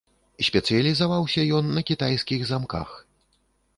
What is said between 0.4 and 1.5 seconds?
Спецыялізаваўся